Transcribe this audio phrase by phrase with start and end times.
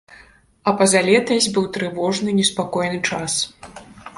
[0.69, 3.33] А пазалетась быў трывожны неспакойны час.